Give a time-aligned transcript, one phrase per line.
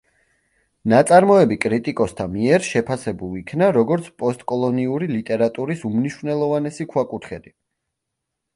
[0.93, 7.57] ნაწარმოები კრიტიკოსთა მიერ შეფასებულ იქნა, როგორც პოსტკოლონიური ლიტერატურის უმნიშვნელოვანესი ქვაკუთხედი.